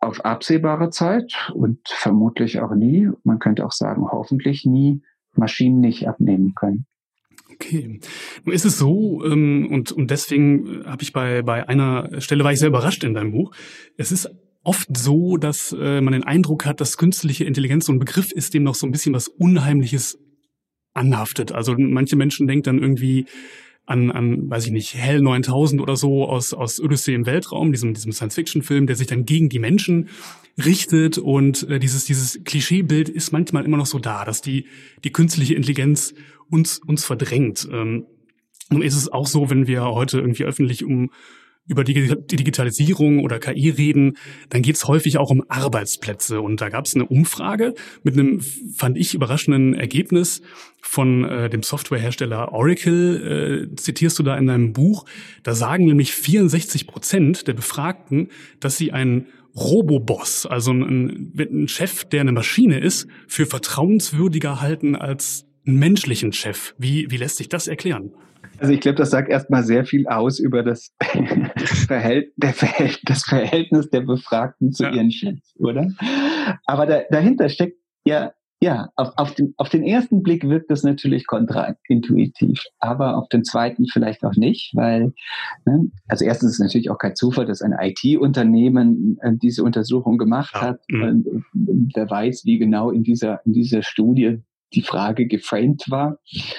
[0.01, 5.03] auf absehbare Zeit und vermutlich auch nie, man könnte auch sagen hoffentlich nie,
[5.35, 6.87] Maschinen nicht abnehmen können.
[7.53, 8.01] Okay.
[8.45, 12.53] Nun ist es so, ähm, und, und deswegen habe ich bei, bei einer Stelle war
[12.53, 13.53] ich sehr überrascht in deinem Buch.
[13.97, 14.31] Es ist
[14.63, 18.55] oft so, dass äh, man den Eindruck hat, dass künstliche Intelligenz so ein Begriff ist,
[18.55, 20.19] dem noch so ein bisschen was Unheimliches
[20.93, 21.53] anhaftet.
[21.53, 23.27] Also manche Menschen denken dann irgendwie
[23.87, 27.95] an, an, weiß ich nicht, Hell 9000 oder so aus, aus Odyssey im Weltraum, diesem,
[27.95, 30.09] diesem Science-Fiction-Film, der sich dann gegen die Menschen
[30.65, 34.67] richtet und äh, dieses, dieses Klischeebild ist manchmal immer noch so da, dass die,
[35.05, 36.15] die künstliche Intelligenz
[36.51, 37.69] uns, uns verdrängt.
[37.73, 38.07] Ähm,
[38.71, 41.11] nun ist es auch so, wenn wir heute irgendwie öffentlich um
[41.67, 44.17] über die Digitalisierung oder KI reden,
[44.49, 46.41] dann geht es häufig auch um Arbeitsplätze.
[46.41, 48.41] Und da gab es eine Umfrage mit einem,
[48.75, 50.43] fand ich, überraschenden Ergebnis
[50.83, 55.05] von äh, dem Softwarehersteller Oracle, äh, zitierst du da in deinem Buch.
[55.43, 62.05] Da sagen nämlich 64 Prozent der Befragten, dass sie einen Roboboss, also einen, einen Chef,
[62.05, 66.75] der eine Maschine ist, für vertrauenswürdiger halten als einen menschlichen Chef.
[66.79, 68.13] Wie, wie lässt sich das erklären?
[68.61, 70.95] Also ich glaube, das sagt erstmal sehr viel aus über das,
[71.87, 74.93] Verhält, Verhält, das Verhältnis der Befragten zu ja.
[74.93, 75.89] ihren Chefs, oder?
[76.67, 80.83] Aber da, dahinter steckt ja, ja, auf, auf, den, auf den ersten Blick wirkt das
[80.83, 85.15] natürlich kontraintuitiv, aber auf den zweiten vielleicht auch nicht, weil,
[85.65, 90.19] ne, also erstens ist es natürlich auch kein Zufall, dass ein IT-Unternehmen äh, diese Untersuchung
[90.19, 90.61] gemacht ja.
[90.61, 90.81] hat.
[90.91, 91.03] Mhm.
[91.03, 96.19] Und, und der weiß, wie genau in dieser, in dieser Studie die Frage geframed war,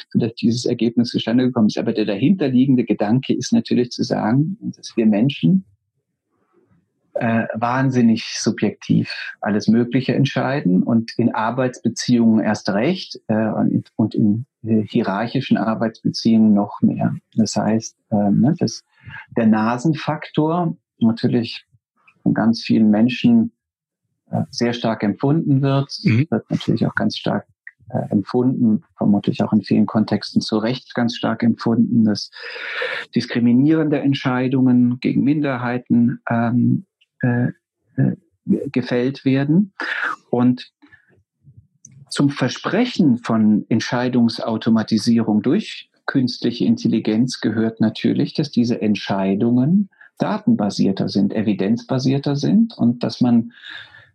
[0.09, 1.77] sodass dieses Ergebnis zustande gekommen ist.
[1.77, 5.65] Aber der dahinterliegende Gedanke ist natürlich zu sagen, dass wir Menschen
[7.13, 14.45] äh, wahnsinnig subjektiv alles Mögliche entscheiden und in Arbeitsbeziehungen erst recht äh, und, und in
[14.63, 17.15] äh, hierarchischen Arbeitsbeziehungen noch mehr.
[17.35, 18.83] Das heißt, äh, ne, dass
[19.35, 21.65] der Nasenfaktor natürlich
[22.23, 23.51] von ganz vielen Menschen
[24.29, 26.27] äh, sehr stark empfunden wird, mhm.
[26.29, 27.45] wird natürlich auch ganz stark
[27.93, 32.31] äh, empfunden, vermutlich auch in vielen Kontexten zu Recht ganz stark empfunden, dass
[33.15, 36.85] diskriminierende Entscheidungen gegen Minderheiten ähm,
[37.21, 37.47] äh,
[37.97, 38.15] äh,
[38.71, 39.73] gefällt werden.
[40.29, 40.71] Und
[42.09, 52.35] zum Versprechen von Entscheidungsautomatisierung durch künstliche Intelligenz gehört natürlich, dass diese Entscheidungen datenbasierter sind, evidenzbasierter
[52.35, 53.53] sind und dass man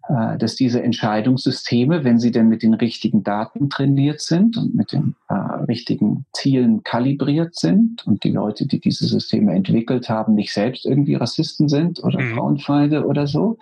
[0.08, 5.16] dass diese Entscheidungssysteme, wenn sie denn mit den richtigen Daten trainiert sind und mit den
[5.28, 10.86] äh, richtigen Zielen kalibriert sind und die Leute, die diese Systeme entwickelt haben, nicht selbst
[10.86, 12.34] irgendwie Rassisten sind oder mhm.
[12.34, 13.58] Frauenfeinde oder so,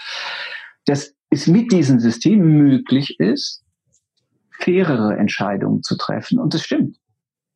[0.85, 3.63] dass es mit diesen Systemen möglich ist,
[4.61, 6.39] fairere Entscheidungen zu treffen.
[6.39, 6.97] Und das stimmt.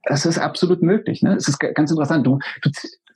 [0.04, 1.22] Das ist absolut möglich.
[1.22, 1.34] Ne?
[1.34, 2.26] Es ist ganz interessant.
[2.26, 2.70] Du, du,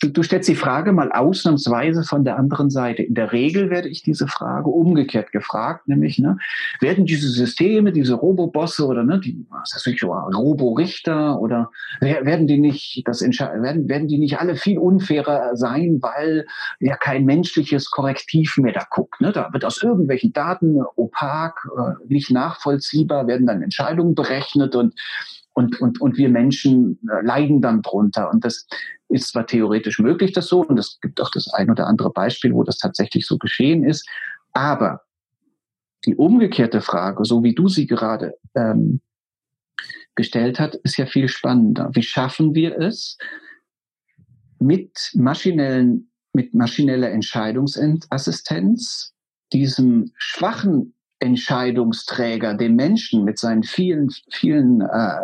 [0.08, 3.02] du stellst die Frage mal ausnahmsweise von der anderen Seite.
[3.02, 6.38] In der Regel werde ich diese Frage umgekehrt gefragt, nämlich, ne,
[6.80, 12.58] werden diese Systeme, diese Robobosse oder ne, die, was weiß ich, Roborichter oder werden die
[12.58, 16.46] nicht, das werden, werden die nicht alle viel unfairer sein, weil
[16.80, 19.20] ja kein menschliches Korrektiv mehr da guckt.
[19.20, 19.32] Ne?
[19.32, 24.94] Da wird aus irgendwelchen Daten opak, äh, nicht nachvollziehbar, werden dann Entscheidungen berechnet und
[25.64, 28.30] und, und, und wir Menschen äh, leiden dann drunter.
[28.30, 28.66] Und das
[29.08, 32.52] ist zwar theoretisch möglich, das so, und es gibt auch das ein oder andere Beispiel,
[32.52, 34.08] wo das tatsächlich so geschehen ist,
[34.52, 35.02] aber
[36.04, 39.00] die umgekehrte Frage, so wie du sie gerade ähm,
[40.14, 41.90] gestellt hast, ist ja viel spannender.
[41.92, 43.18] Wie schaffen wir es,
[44.58, 49.12] mit maschinellen, mit maschineller Entscheidungsassistenz
[49.52, 55.16] diesem schwachen Entscheidungsträger, dem Menschen mit seinen vielen, vielen äh,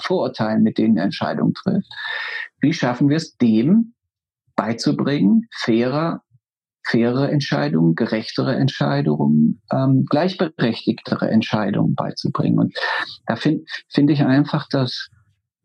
[0.00, 1.88] Vorurteilen, mit denen er Entscheidungen trifft,
[2.60, 3.94] wie schaffen wir es, dem
[4.54, 6.22] beizubringen, fairer,
[6.86, 12.58] faire Entscheidungen, gerechtere Entscheidungen, ähm, gleichberechtigtere Entscheidungen beizubringen.
[12.58, 12.76] Und
[13.26, 15.08] da finde find ich einfach, dass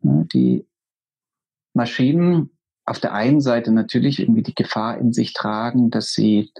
[0.00, 0.66] ne, die
[1.74, 2.50] Maschinen
[2.84, 6.50] auf der einen Seite natürlich irgendwie die Gefahr in sich tragen, dass sie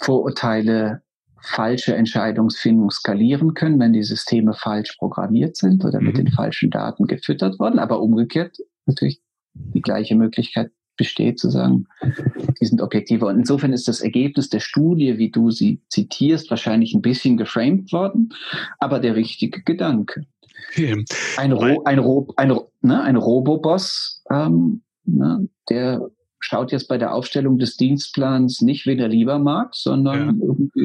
[0.00, 1.02] Vorurteile
[1.42, 6.24] falsche Entscheidungsfindung skalieren können, wenn die Systeme falsch programmiert sind oder mit mhm.
[6.24, 7.78] den falschen Daten gefüttert worden.
[7.78, 9.20] Aber umgekehrt natürlich
[9.54, 11.86] die gleiche Möglichkeit besteht, zu sagen,
[12.60, 13.28] die sind objektiver.
[13.28, 17.92] Und insofern ist das Ergebnis der Studie, wie du sie zitierst, wahrscheinlich ein bisschen geframed
[17.92, 18.30] worden,
[18.78, 20.26] aber der richtige Gedanke.
[20.70, 21.04] Okay.
[21.36, 27.14] Ein, Ro ein, Ro ein, ne, ein Roboboss, ähm, ne, der schaut jetzt bei der
[27.14, 30.40] Aufstellung des Dienstplans nicht, wen er lieber mag, sondern
[30.74, 30.84] ja.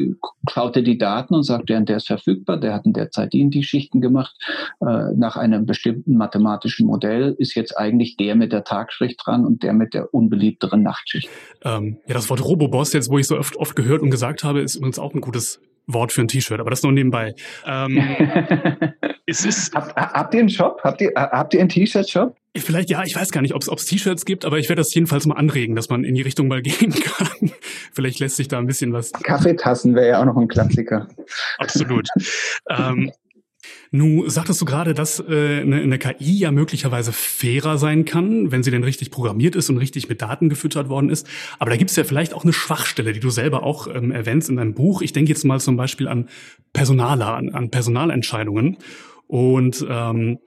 [0.50, 3.32] schaut er die Daten und sagt, der, der ist verfügbar, der hat in der Zeit
[3.32, 4.34] die, die Schichten gemacht.
[4.80, 9.62] Äh, nach einem bestimmten mathematischen Modell ist jetzt eigentlich der mit der Tagschicht dran und
[9.62, 11.28] der mit der unbeliebteren Nachtschicht.
[11.62, 14.60] Ähm, ja, das Wort Roboboss, jetzt wo ich so oft, oft gehört und gesagt habe,
[14.60, 17.34] ist übrigens auch ein gutes Wort für ein T-Shirt, aber das nur nebenbei.
[17.66, 17.98] Ähm,
[19.34, 20.80] es ist Hab, habt ihr einen Shop?
[20.82, 22.36] Habt ihr, habt ihr einen T-Shirt-Shop?
[22.56, 25.26] Vielleicht ja, ich weiß gar nicht, ob es T-Shirts gibt, aber ich werde das jedenfalls
[25.26, 27.50] mal anregen, dass man in die Richtung mal gehen kann.
[27.92, 29.12] Vielleicht lässt sich da ein bisschen was.
[29.12, 31.08] Kaffeetassen wäre ja auch noch ein Klassiker.
[31.58, 32.08] Absolut.
[32.70, 33.10] ähm,
[33.90, 38.62] Nu sagtest du gerade, dass äh, eine, eine KI ja möglicherweise fairer sein kann, wenn
[38.62, 41.28] sie denn richtig programmiert ist und richtig mit Daten gefüttert worden ist.
[41.58, 44.48] Aber da gibt es ja vielleicht auch eine Schwachstelle, die du selber auch ähm, erwähnst
[44.48, 45.00] in deinem Buch.
[45.00, 46.28] Ich denke jetzt mal zum Beispiel an
[46.72, 48.78] Personaler, an, an Personalentscheidungen.
[49.26, 50.38] Und ähm,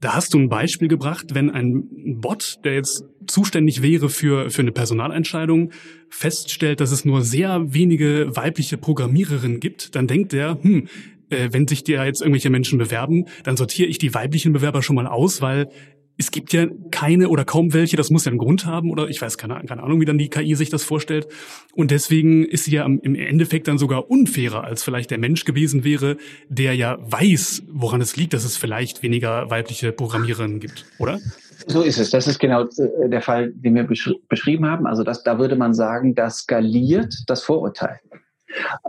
[0.00, 4.62] da hast du ein Beispiel gebracht, wenn ein Bot, der jetzt zuständig wäre für, für
[4.62, 5.70] eine Personalentscheidung,
[6.10, 10.88] feststellt, dass es nur sehr wenige weibliche Programmiererinnen gibt, dann denkt er, hm,
[11.30, 14.96] äh, wenn sich da jetzt irgendwelche Menschen bewerben, dann sortiere ich die weiblichen Bewerber schon
[14.96, 15.70] mal aus, weil
[16.16, 19.20] es gibt ja keine oder kaum welche, das muss ja einen Grund haben oder ich
[19.20, 21.26] weiß keine, keine Ahnung, wie dann die KI sich das vorstellt.
[21.74, 25.82] Und deswegen ist sie ja im Endeffekt dann sogar unfairer, als vielleicht der Mensch gewesen
[25.82, 26.16] wäre,
[26.48, 31.18] der ja weiß, woran es liegt, dass es vielleicht weniger weibliche Programmiererinnen gibt, oder?
[31.66, 32.10] So ist es.
[32.10, 33.84] Das ist genau äh, der Fall, den wir
[34.28, 34.86] beschrieben haben.
[34.86, 38.00] Also das, da würde man sagen, das skaliert das Vorurteil.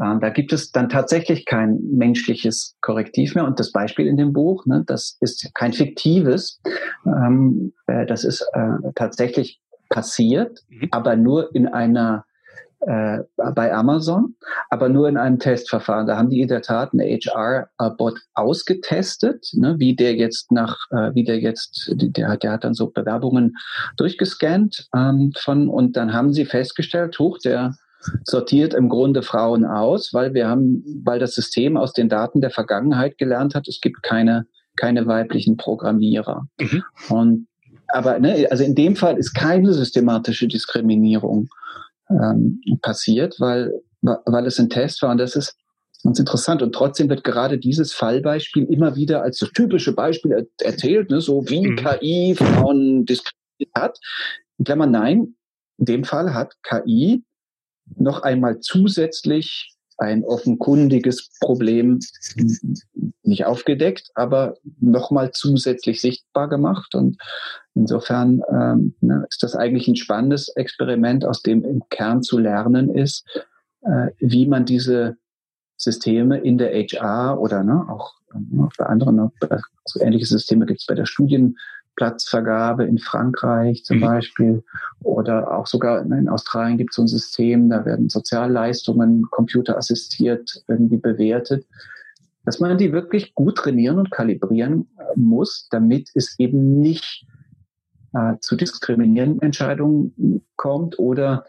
[0.01, 3.45] Ähm, da gibt es dann tatsächlich kein menschliches Korrektiv mehr.
[3.45, 6.61] Und das Beispiel in dem Buch, ne, das ist kein fiktives,
[7.05, 10.87] ähm, äh, das ist äh, tatsächlich passiert, mhm.
[10.91, 12.25] aber nur in einer
[12.81, 13.19] äh,
[13.55, 14.35] bei Amazon,
[14.69, 16.07] aber nur in einem Testverfahren.
[16.07, 21.13] Da haben die in der Tat einen HR-Bot ausgetestet, ne, wie der jetzt nach, äh,
[21.13, 23.55] wie der jetzt, der, der hat dann so Bewerbungen
[23.97, 27.75] durchgescannt ähm, von und dann haben sie festgestellt, hoch, der
[28.23, 32.51] sortiert im Grunde Frauen aus, weil wir haben, weil das System aus den Daten der
[32.51, 36.47] Vergangenheit gelernt hat, es gibt keine, keine weiblichen Programmierer.
[36.59, 36.83] Mhm.
[37.09, 37.47] Und
[37.87, 41.49] aber ne, also in dem Fall ist keine systematische Diskriminierung
[42.09, 45.55] ähm, passiert, weil, weil es ein Test war und das ist
[46.05, 46.61] ganz interessant.
[46.61, 51.43] Und trotzdem wird gerade dieses Fallbeispiel immer wieder als das typische Beispiel erzählt, ne, so
[51.49, 51.75] wie mhm.
[51.75, 53.99] KI Frauen diskriminiert hat.
[54.57, 55.35] In Klammern, nein,
[55.77, 57.23] in dem Fall hat KI
[57.97, 61.99] noch einmal zusätzlich ein offenkundiges Problem
[63.23, 66.95] nicht aufgedeckt, aber nochmal zusätzlich sichtbar gemacht.
[66.95, 67.17] Und
[67.73, 72.93] insofern ähm, ne, ist das eigentlich ein spannendes Experiment, aus dem im Kern zu lernen
[72.93, 73.25] ist,
[73.81, 75.17] äh, wie man diese
[75.77, 78.13] Systeme in der HR oder ne, auch,
[78.59, 79.31] auch bei anderen, auch
[79.85, 81.57] so ähnliche Systeme gibt es bei der Studien,
[81.95, 84.01] Platzvergabe in Frankreich zum mhm.
[84.01, 84.63] Beispiel
[85.01, 90.97] oder auch sogar in Australien gibt es so ein System, da werden Sozialleistungen computerassistiert irgendwie
[90.97, 91.65] bewertet,
[92.43, 97.25] dass man die wirklich gut trainieren und kalibrieren äh, muss, damit es eben nicht
[98.13, 101.45] äh, zu diskriminierenden Entscheidungen kommt oder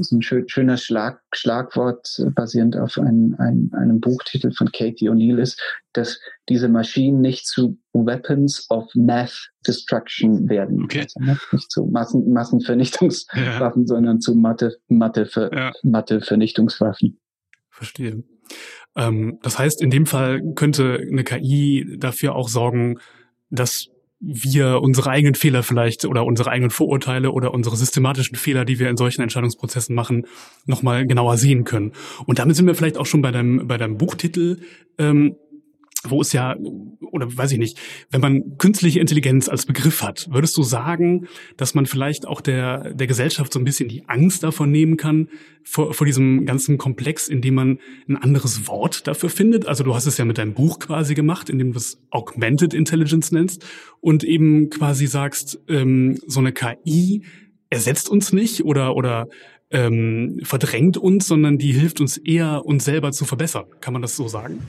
[0.00, 5.08] ist ein schön, schöner Schlag, Schlagwort äh, basierend auf ein, ein, einem Buchtitel von Katie
[5.08, 5.60] O'Neill ist,
[5.92, 10.84] dass diese Maschinen nicht zu Weapons of Math Destruction werden.
[10.84, 11.02] Okay.
[11.02, 11.20] Also
[11.52, 13.86] nicht zu Massen, Massenvernichtungswaffen, ja.
[13.86, 15.72] sondern zu Mathe, Mathe, -Ver ja.
[15.82, 17.18] Mathe Vernichtungswaffen.
[17.68, 18.24] Verstehe.
[18.96, 22.98] Ähm, das heißt, in dem Fall könnte eine KI dafür auch sorgen,
[23.50, 23.89] dass
[24.20, 28.90] wir unsere eigenen Fehler vielleicht oder unsere eigenen Vorurteile oder unsere systematischen Fehler, die wir
[28.90, 30.26] in solchen Entscheidungsprozessen machen,
[30.66, 31.92] nochmal genauer sehen können.
[32.26, 34.58] Und damit sind wir vielleicht auch schon bei deinem, bei deinem Buchtitel.
[34.98, 35.36] Ähm,
[36.08, 36.56] wo es ja,
[37.12, 37.78] oder weiß ich nicht,
[38.10, 42.94] wenn man künstliche Intelligenz als Begriff hat, würdest du sagen, dass man vielleicht auch der,
[42.94, 45.28] der Gesellschaft so ein bisschen die Angst davon nehmen kann,
[45.62, 49.66] vor, vor diesem ganzen Komplex, indem man ein anderes Wort dafür findet?
[49.66, 53.30] Also du hast es ja mit deinem Buch quasi gemacht, indem du es Augmented Intelligence
[53.30, 53.66] nennst
[54.00, 57.22] und eben quasi sagst, ähm, so eine KI
[57.68, 59.28] ersetzt uns nicht oder, oder
[59.70, 63.66] ähm, verdrängt uns, sondern die hilft uns eher, uns selber zu verbessern.
[63.80, 64.68] Kann man das so sagen?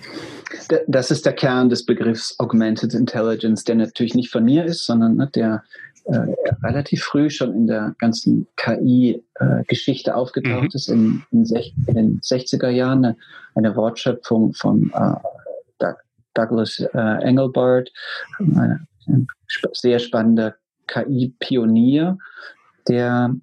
[0.88, 5.16] Das ist der Kern des Begriffs Augmented Intelligence, der natürlich nicht von mir ist, sondern
[5.16, 5.64] ne, der
[6.06, 6.28] äh,
[6.64, 10.70] relativ früh schon in der ganzen KI-Geschichte äh, aufgetaucht mhm.
[10.74, 11.46] ist, in, in,
[11.88, 13.18] in, den 60er Jahren, eine,
[13.56, 15.94] eine Wortschöpfung von äh,
[16.34, 17.92] Douglas äh, Engelbart,
[18.40, 19.28] ein
[19.74, 20.56] sehr spannender
[20.88, 22.18] KI-Pionier,
[22.88, 23.36] der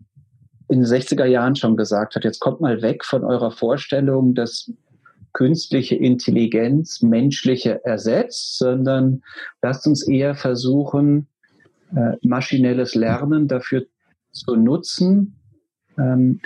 [0.69, 4.71] in den 60er Jahren schon gesagt hat, jetzt kommt mal weg von eurer Vorstellung, dass
[5.33, 9.23] künstliche Intelligenz menschliche ersetzt, sondern
[9.63, 11.29] lasst uns eher versuchen,
[11.95, 13.87] äh, maschinelles Lernen dafür
[14.33, 15.37] zu nutzen,
[15.97, 16.41] ähm,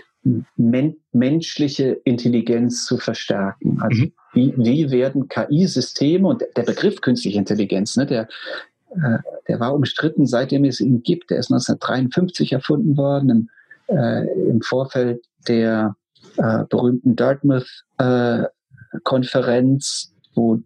[0.57, 3.81] men menschliche Intelligenz zu verstärken.
[3.81, 4.13] Also mhm.
[4.35, 8.29] wie, wie werden KI-Systeme und der Begriff künstliche Intelligenz, ne, der,
[8.91, 11.31] äh, der war umstritten, seitdem es ihn gibt.
[11.31, 13.31] Der ist 1953 erfunden worden.
[13.31, 13.49] Im
[13.89, 15.97] äh, im Vorfeld der
[16.37, 20.61] äh, berühmten Dartmouth-Konferenz, äh, wo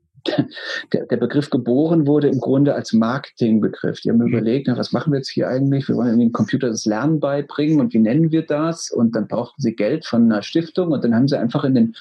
[0.93, 4.01] der, der Begriff geboren wurde im Grunde als Marketingbegriff.
[4.01, 4.29] Die haben mhm.
[4.29, 5.89] überlegt, na, was machen wir jetzt hier eigentlich?
[5.89, 8.91] Wir wollen dem Computer das Lernen beibringen und wie nennen wir das?
[8.91, 11.97] Und dann brauchten sie Geld von einer Stiftung und dann haben sie einfach in den,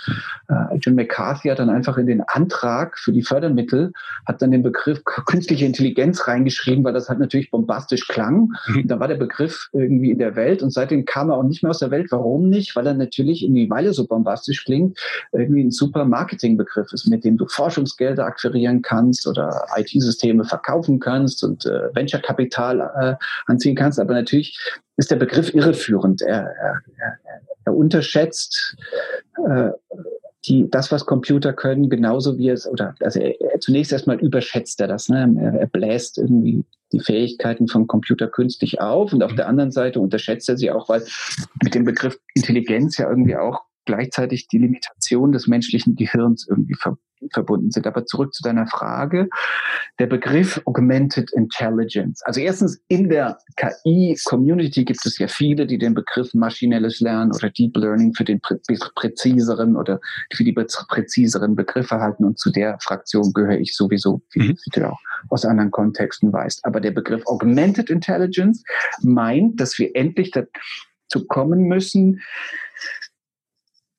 [0.48, 3.94] äh, John McCarthy hat dann einfach in den Antrag für die Fördermittel,
[4.26, 8.52] hat dann den Begriff künstliche Intelligenz reingeschrieben, weil das halt natürlich bombastisch klang.
[8.68, 8.82] Mhm.
[8.82, 11.64] Und dann war der Begriff irgendwie in der Welt und seitdem kam er auch nicht
[11.64, 12.08] mehr aus der Welt.
[12.12, 12.76] Warum nicht?
[12.76, 15.00] Weil er natürlich irgendwie, weil er so bombastisch klingt,
[15.32, 20.99] irgendwie ein super Marketingbegriff ist, mit dem du Forschungsgeld Gelder akquirieren kannst oder IT-Systeme verkaufen
[20.99, 23.15] kannst und äh, Venture-Kapital äh,
[23.47, 23.99] anziehen kannst.
[23.99, 24.58] Aber natürlich
[24.97, 26.21] ist der Begriff irreführend.
[26.21, 27.19] Er, er, er,
[27.65, 28.78] er unterschätzt
[29.47, 29.71] äh,
[30.47, 34.80] die, das, was Computer können, genauso wie es, oder also er, er, zunächst erstmal überschätzt
[34.80, 35.10] er das.
[35.10, 35.36] Ne?
[35.39, 39.99] Er, er bläst irgendwie die Fähigkeiten von Computer künstlich auf und auf der anderen Seite
[39.99, 41.04] unterschätzt er sie auch, weil
[41.63, 46.98] mit dem Begriff Intelligenz ja irgendwie auch gleichzeitig die Limitation des menschlichen Gehirns irgendwie ver
[47.32, 47.88] verbunden sind.
[47.88, 49.30] Aber zurück zu deiner Frage.
[50.00, 52.21] Der Begriff Augmented Intelligence.
[52.26, 57.50] Also erstens in der KI-Community gibt es ja viele, die den Begriff maschinelles Lernen oder
[57.50, 58.58] Deep Learning für den prä
[58.95, 60.00] präziseren oder
[60.34, 62.26] für die präziseren Begriffe halten.
[62.26, 64.58] Und zu der Fraktion gehöre ich sowieso, wie mhm.
[64.74, 66.65] du auch aus anderen Kontexten weißt.
[66.65, 68.63] Aber der Begriff Augmented Intelligence
[69.02, 72.21] meint, dass wir endlich dazu kommen müssen,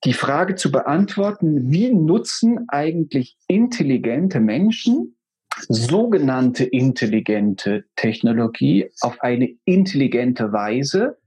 [0.07, 5.17] die Frage zu beantworten, wie nutzen eigentlich intelligente Menschen
[5.67, 11.17] sogenannte intelligente Technologie auf eine intelligente Weise.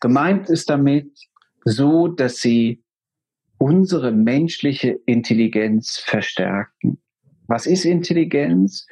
[0.00, 1.16] Gemeint ist damit
[1.64, 2.84] so, dass sie
[3.56, 6.98] unsere menschliche Intelligenz verstärken.
[7.46, 8.86] Was ist Intelligenz?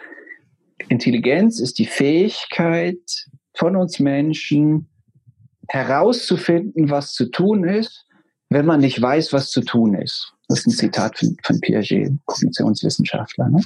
[0.89, 4.89] Intelligenz ist die Fähigkeit von uns Menschen
[5.69, 8.07] herauszufinden, was zu tun ist
[8.55, 10.33] wenn man nicht weiß, was zu tun ist.
[10.49, 13.49] Das ist ein Zitat von, von Piaget, Kognitionswissenschaftler.
[13.49, 13.61] Ne?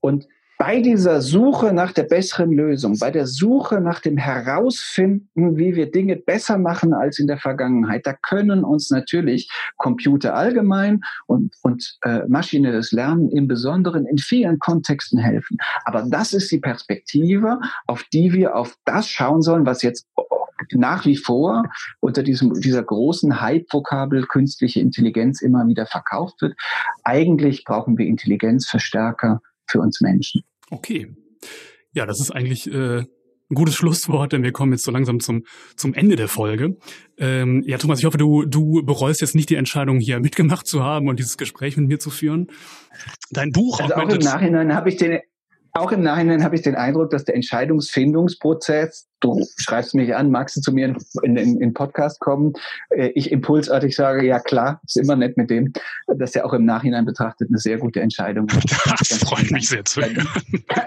[0.00, 0.26] Und
[0.58, 5.90] bei dieser Suche nach der besseren Lösung, bei der Suche nach dem Herausfinden, wie wir
[5.90, 11.98] Dinge besser machen als in der Vergangenheit, da können uns natürlich Computer allgemein und, und
[12.02, 15.58] äh, maschinelles Lernen im Besonderen in vielen Kontexten helfen.
[15.84, 20.06] Aber das ist die Perspektive, auf die wir auf das schauen sollen, was jetzt
[20.72, 21.64] nach wie vor
[22.00, 26.54] unter diesem, dieser großen Hype-Vokabel künstliche Intelligenz immer wieder verkauft wird.
[27.04, 30.42] Eigentlich brauchen wir Intelligenzverstärker für uns Menschen.
[30.70, 31.14] Okay.
[31.92, 35.44] Ja, das ist eigentlich äh, ein gutes Schlusswort, denn wir kommen jetzt so langsam zum,
[35.76, 36.76] zum Ende der Folge.
[37.18, 40.82] Ähm, ja, Thomas, ich hoffe, du, du bereust jetzt nicht die Entscheidung, hier mitgemacht zu
[40.82, 42.48] haben und dieses Gespräch mit mir zu führen.
[43.30, 45.20] Dein Buch also auch im Nachhinein habe ich den
[45.72, 50.56] auch im Nachhinein habe ich den Eindruck, dass der Entscheidungsfindungsprozess du schreibst mich an, magst
[50.56, 52.52] du zu mir in den Podcast kommen?
[52.90, 55.72] Äh, ich impulsartig sage, ja klar, ist immer nett mit dem.
[56.06, 58.46] Das ist ja auch im Nachhinein betrachtet eine sehr gute Entscheidung.
[58.98, 60.28] Das freut mich sehr zu hören.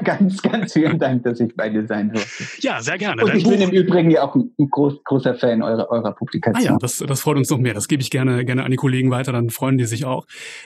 [0.04, 2.44] Ganz, ganz vielen Dank, dass ich bei dir sein durfte.
[2.60, 3.24] Ja, sehr gerne.
[3.24, 6.68] Und ich Buch bin im Übrigen ja auch ein groß, großer Fan eurer, eurer Publikation.
[6.68, 7.74] Ah ja, das, das freut uns noch mehr.
[7.74, 10.26] Das gebe ich gerne, gerne an die Kollegen weiter, dann freuen die sich auch.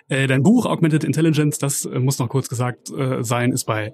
[0.10, 2.92] Äh, dein Buch Augmented Intelligence, das äh, muss noch kurz gesagt
[3.22, 3.94] sein, ist bei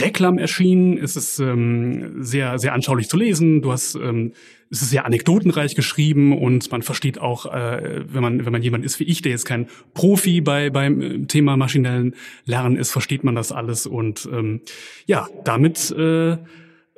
[0.00, 0.98] Reklam erschienen.
[0.98, 3.62] Es ist ähm, sehr, sehr anschaulich zu lesen.
[3.62, 4.32] Du hast, ähm,
[4.70, 8.84] es ist sehr anekdotenreich geschrieben und man versteht auch, äh, wenn man, wenn man jemand
[8.84, 13.24] ist wie ich, der jetzt kein Profi bei beim äh, Thema maschinellen Lernen ist, versteht
[13.24, 13.86] man das alles.
[13.86, 14.60] Und ähm,
[15.06, 16.36] ja, damit äh,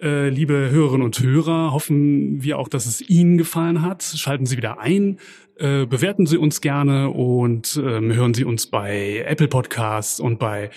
[0.02, 4.02] äh, liebe Hörerinnen und Hörer, hoffen wir auch, dass es Ihnen gefallen hat.
[4.02, 5.18] Schalten Sie wieder ein,
[5.58, 10.70] äh, bewerten Sie uns gerne und ähm, hören Sie uns bei Apple Podcasts und bei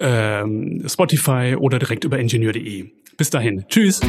[0.00, 2.86] ähm, Spotify oder direkt über ingenieur.de.
[3.16, 3.64] Bis dahin.
[3.68, 4.00] Tschüss.